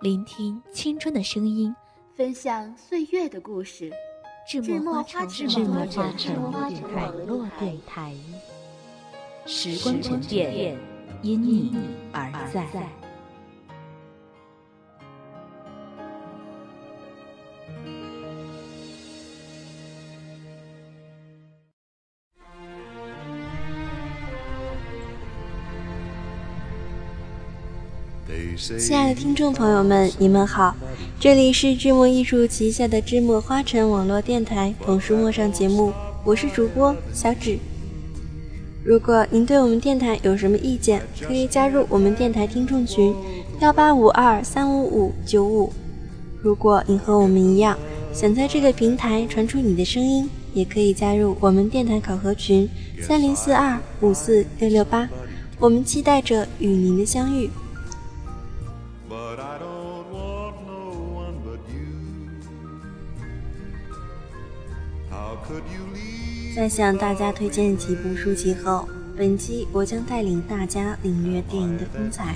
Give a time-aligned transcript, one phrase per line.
[0.00, 1.74] 聆听青春的声音，
[2.14, 3.90] 分享岁月的故事。
[4.46, 8.14] 智墨花城网络电台，
[9.46, 10.76] 时光沉淀，
[11.22, 11.74] 因你
[12.12, 13.05] 而在。
[28.56, 30.74] 亲爱的听众朋友们，你们好，
[31.20, 35.92] 这里是智墨艺术旗下的智墨花城网络电台捧书陌上节目，
[36.24, 37.58] 我是主播小芷。
[38.82, 43.14] 如果您对我们电台有什么意见，可以加入我们电台听众群
[43.60, 45.70] 幺八五二三五五九五。
[46.40, 47.76] 如果您和我们一样，
[48.10, 52.66] 想在这个平台传出你的声音，也可以加入我们电台考核群
[53.02, 55.06] 三零四二五四六六八。
[55.58, 57.50] 我们期待着与您的相遇。
[66.56, 72.34] 在向大家推荐几部书籍后，本期我将带领大家领略电影的风采。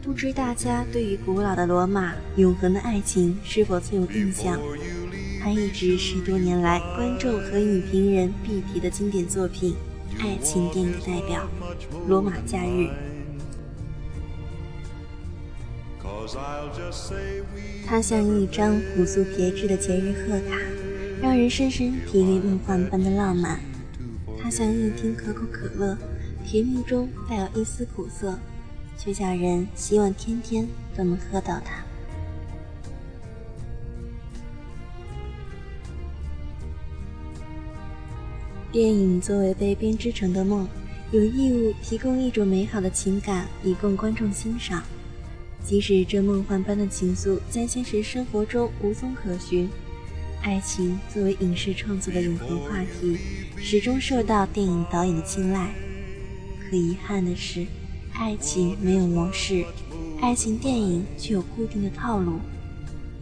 [0.00, 4.60] 不知大家对于古老的罗马、永恒的爱情是否曾有印象？
[5.40, 9.74] 它一直是多年来观众和影评人必提的经典作品，
[10.20, 11.42] 爱情电影代表
[12.08, 12.86] 《罗马假日》。
[17.84, 20.56] 它像一张朴素别致的节日贺卡。
[21.22, 23.60] 让人深深体味梦幻般的浪漫，
[24.36, 25.96] 它像一听可口可乐，
[26.44, 28.36] 甜蜜中带有一丝苦涩，
[28.98, 30.66] 却叫人希望天天
[30.96, 31.84] 都能喝到它。
[38.72, 40.66] 电影作为被编织成的梦，
[41.12, 44.82] 有义务提供一种美好的情感以供观众欣赏，
[45.62, 49.70] 即使这梦幻般的情愫在现实生活中无踪可寻。
[50.42, 53.16] 爱情作为影视创作的永恒话题，
[53.56, 55.72] 始终受到电影导演的青睐。
[56.68, 57.64] 可遗憾的是，
[58.12, 59.64] 爱情没有模式，
[60.20, 62.40] 爱情电影却有固定的套路。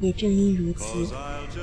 [0.00, 1.14] 也正因如此，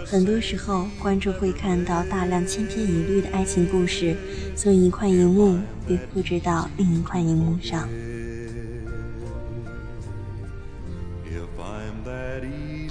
[0.05, 4.15] 很多时候观众会看到大量千篇一律的爱情故事，
[4.55, 7.89] 从一块荧幕被复制到另一块荧幕上。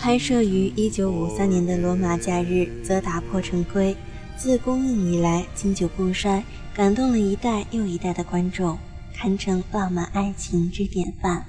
[0.07, 3.97] 拍摄于一九五三年的《罗马假日》则打破陈规，
[4.37, 8.79] 自公映以来经久不衰，感动了一代又一代的观众，
[9.13, 11.45] 堪称浪漫爱情之典范。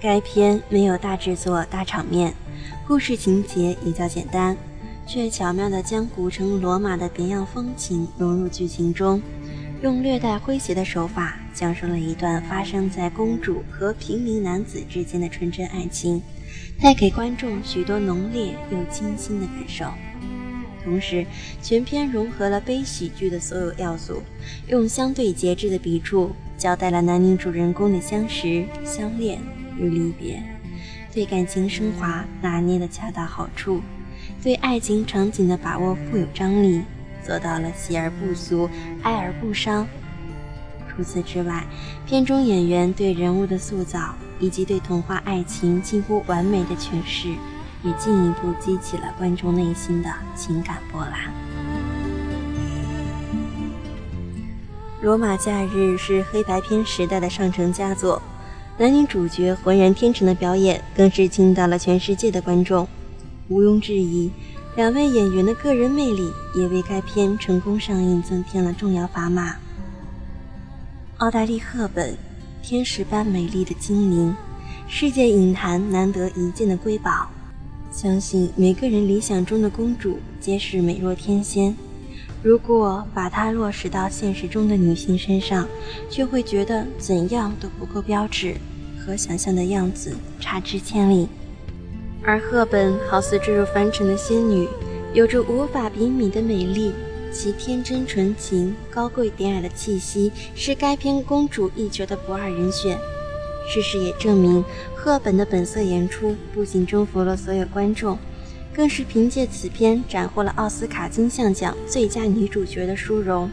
[0.00, 2.34] 该片没有大制作、大场面，
[2.88, 4.56] 故事情节也较简单，
[5.06, 9.22] 却巧妙地将古城罗马的别样风情融入剧情中。
[9.80, 16.20] 用略带诙谐的手法讲述了一段发生在公主和平民男子之间的纯真爱情，
[16.82, 19.84] 带给观众许多浓烈又清新的感受。
[20.82, 21.24] 同时，
[21.62, 24.20] 全片融合了悲喜剧的所有要素，
[24.66, 29.38] 用相对节制的笔触交代了男女主人公的相识、相恋
[29.78, 30.42] 与离别，
[31.12, 33.80] 对感情升华拿捏的恰到好处，
[34.42, 36.82] 对爱情场景的把握富有张力。
[37.24, 38.68] 做到了喜而不俗，
[39.02, 39.86] 哀而不伤。
[40.88, 41.64] 除此之外，
[42.06, 47.28] 片中演员对人物的塑造以及对童话爱情近乎完美的诠释，
[47.84, 51.32] 也进一步激起了观众内心的情感波澜。
[55.04, 58.20] 《罗马假日》是黑白片时代的上乘佳作，
[58.76, 62.88] 男女主角浑然天成的表演更是惊到了全世界的观众，
[63.48, 64.32] 毋庸置疑。
[64.78, 69.56] 两位演员的个人魅力也为该片成功上映增添了重要砝码。
[71.16, 72.16] 奥黛丽·赫本，
[72.62, 74.32] 天使般美丽的精灵，
[74.86, 77.28] 世界影坛难得一见的瑰宝。
[77.90, 81.76] 相信每个人理想中的公主皆是美若天仙，
[82.40, 85.66] 如果把它落实到现实中的女性身上，
[86.08, 88.54] 却会觉得怎样都不够标致，
[89.04, 91.28] 和想象的样子差之千里。
[92.22, 94.68] 而赫本好似坠入凡尘的仙女，
[95.14, 96.92] 有着无法比拟的美丽，
[97.32, 102.98] 其天真纯情、高贵典雅的气息，是该片公主一角的不二人选。
[103.66, 108.18] 事实也证明，赫本的本色演出不仅征服了所有观众，
[108.74, 113.50] 更是凭借此片斩获了奥斯卡金像奖最佳女主角的殊荣，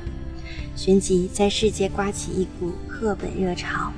[0.76, 3.92] 旋即在世界刮起一股赫本热潮。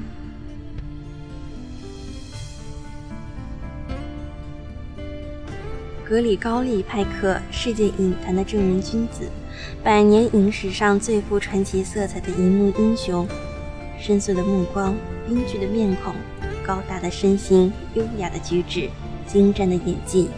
[6.08, 9.30] 格里高利·派克，世界影坛的正人君子，
[9.84, 13.28] 百年影史上最富传奇色彩的银幕英雄。
[14.00, 14.96] 深邃的目光，
[15.28, 16.16] 英俊的面孔，
[16.66, 18.90] 高大的身形，优雅的举止，
[19.28, 20.30] 精湛的演技，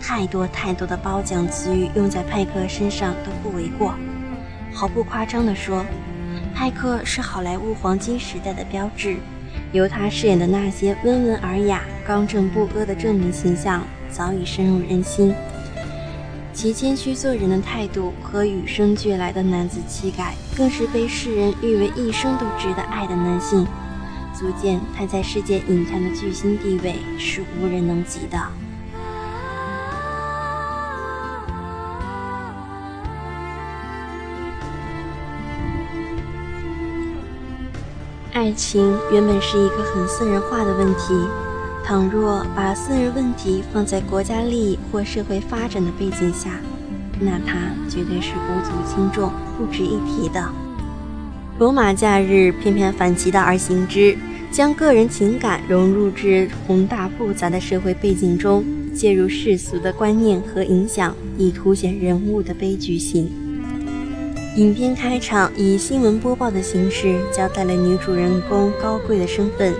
[0.00, 3.94] 太多太多的褒奖词语用在派克身上都不为过。
[4.72, 5.84] 毫不夸张地说，
[6.54, 9.18] 派克是好莱坞黄金时代的标志。
[9.72, 13.86] 由他饰演的那些温文尔雅、刚正不阿的正面形象。
[14.12, 15.34] 早已深入人心，
[16.52, 23.66] 其谦虚做人的态度和与生俱来的男子气概，更是被世人誉为一生都值得爱的男性，
[24.34, 28.38] 足见他在世界影坛的巨星地位是无人能及的。
[38.34, 41.28] 爱情原本是一个很私人化的问题。
[41.84, 46.60] 倘若把私人问题放在国家利益或社会发展的背景下，
[47.20, 47.58] 那它
[47.88, 50.48] 绝对是无足轻重、不值一提的。
[51.58, 54.16] 罗马假日偏偏反其道而行之，
[54.50, 58.64] 将个人情感融入至宏大复杂的社会背景中，
[58.94, 63.30] 介入世俗的观念和影响，以凸显人物的悲剧性。
[64.56, 69.74] 影片开场以新闻播报的形式交代了女主人公高贵的身份。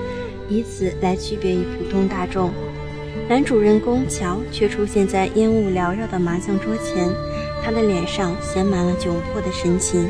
[0.53, 2.51] 以此来区别于普通大众，
[3.27, 7.09] 男主人公乔却出现在烟雾缭绕的麻将桌前，
[7.65, 10.07] 他的脸上写满了窘迫的神情。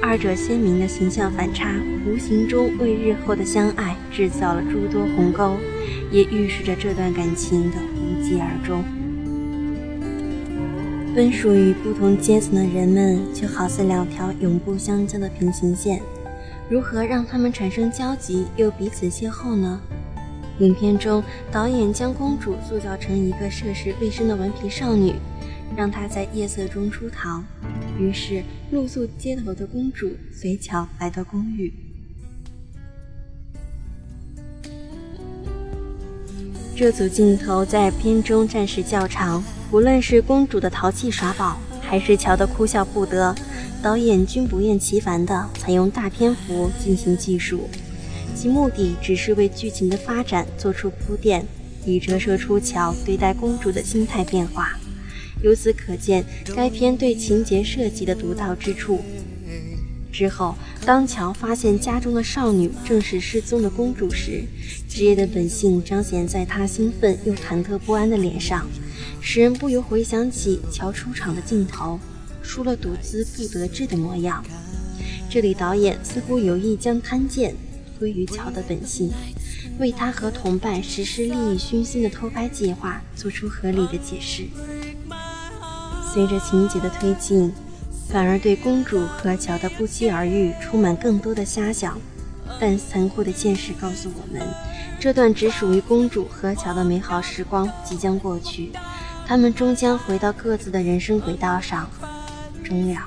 [0.00, 1.74] 二者鲜明的形象反差，
[2.06, 5.58] 无形中为日后的相爱制造了诸多鸿沟，
[6.10, 8.82] 也预示着这段感情的无疾而终。
[11.14, 16.00] 分属于不同阶层的人们，就好似两条永不相交的平行线。
[16.68, 19.80] 如何让他们产生交集又彼此邂逅呢？
[20.58, 25.14] 影片中，导演将公主塑造成一个涉世未深的顽皮少女，
[25.76, 27.42] 让她在夜色中出逃。
[27.98, 31.72] 于是，露宿街头的公主随乔来到公寓。
[36.76, 43.34] 这组镜头在片中暂时较长，无论是公主的淘气耍宝，还是乔的哭笑不得。
[43.82, 47.68] 导演均不厌其烦地采用大篇幅进行技术，
[48.32, 51.44] 其目的只是为剧情的发展做出铺垫，
[51.84, 54.78] 以折射出乔对待公主的心态变化。
[55.42, 56.24] 由此可见，
[56.54, 59.00] 该片对情节设计的独到之处。
[60.12, 60.54] 之后，
[60.86, 64.44] 当乔发现家中的少女正是失踪的公主时，
[64.88, 68.64] 职业的本性彰显在他兴奋又忐忑不安的脸上，
[69.20, 71.98] 使人不由回想起乔出场的镜头。
[72.42, 74.44] 输了赌资不得志的模样。
[75.30, 77.54] 这里导演似乎有意将贪贱
[77.98, 79.10] 归于乔的本性，
[79.78, 84.44] 为他和同伴实施利益熏心的偷拍计划做出合理的解释。
[86.12, 87.50] 随着情节的推进，
[88.08, 91.98] 反而对公主和乔的不期而遇充满更多的遐想。
[92.60, 94.46] 但残酷的现实告诉我们，
[95.00, 98.70] 这段只属于公主和乔的美好时光即将过去，
[99.26, 101.88] 他们终将回到各自的人生轨道上。
[102.72, 103.06] 终了，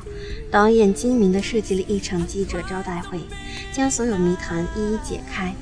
[0.52, 3.20] 导演精明地设计了一场记者招待会，
[3.74, 5.56] 将所有谜团一一解开，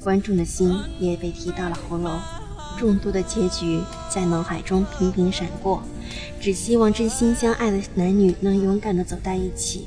[0.00, 2.20] 观众的心也被提到了喉咙。
[2.76, 5.80] 众多的结局在脑海中频频闪过，
[6.40, 9.86] 只希望真心相爱的男女能勇敢地走在一起。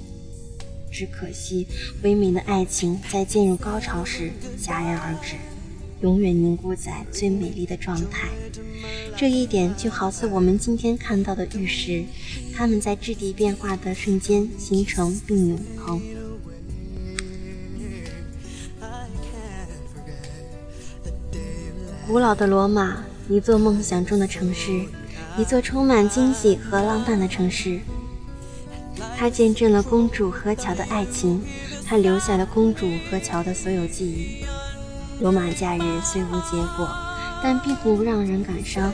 [0.90, 1.68] 只可惜，
[2.02, 5.36] 唯美的爱情在进入高潮时戛然而止。
[6.02, 8.30] 永远凝固在最美丽的状态，
[9.20, 12.06] 这一点就好似我们今天看到的玉石，
[12.56, 16.02] 它们在质地变化的瞬间形成并永恒。
[22.08, 24.86] 古老的罗马，一座梦想中的城市，
[25.38, 27.82] 一座充满惊喜和浪漫的城市。
[29.18, 31.44] 它见证了公主和乔的爱情，
[31.86, 34.46] 它留下了公主和乔的所有记忆。
[35.20, 36.88] 罗马假日虽无结果，
[37.44, 38.92] 但并不让人感伤。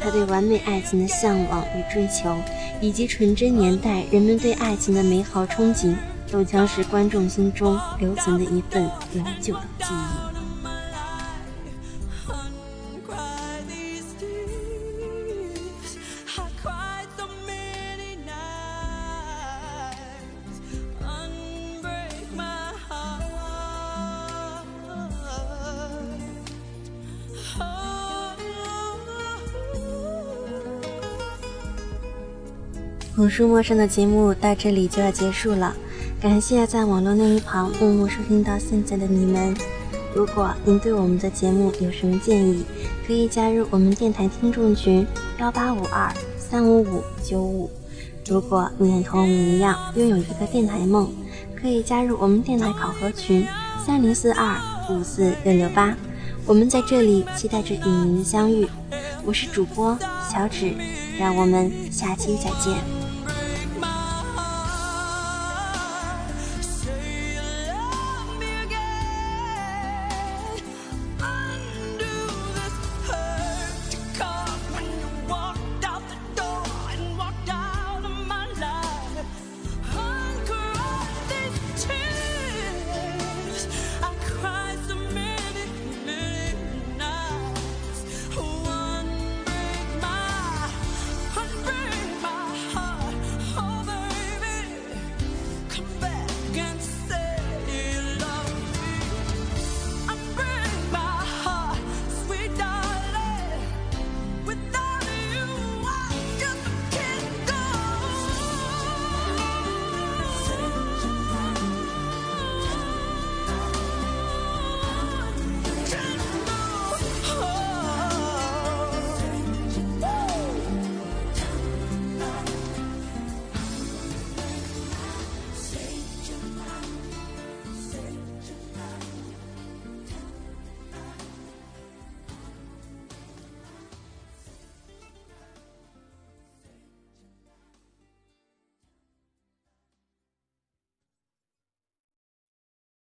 [0.00, 2.34] 他对完美爱情的向往与追求，
[2.80, 5.94] 以及纯真年代人们对爱情的美好憧憬，
[6.30, 10.39] 都将是观众心中留存的一份永久的记忆。
[33.16, 35.74] 古书陌生的节目到这里就要结束了，
[36.20, 39.54] 感谢在网络那一旁默默收听到现在的你们。
[40.14, 42.64] 如果您对我们的节目有什么建议，
[43.06, 45.06] 可以加入我们电台听众群
[45.38, 47.70] 幺八五二三五五九五。
[48.26, 51.12] 如果你也同我们一样拥有一个电台梦，
[51.60, 53.44] 可以加入我们电台考核群
[53.84, 54.56] 三零四二
[54.88, 55.94] 五四六六八。
[56.46, 58.66] 我们在这里期待着与您的相遇。
[59.24, 59.98] 我是主播
[60.32, 60.72] 小芷，
[61.18, 62.99] 让我们下期再见。